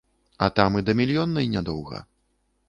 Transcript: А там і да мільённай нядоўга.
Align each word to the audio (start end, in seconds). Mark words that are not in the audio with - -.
А 0.45 0.47
там 0.59 0.79
і 0.79 0.83
да 0.87 0.95
мільённай 1.01 1.51
нядоўга. 1.53 2.03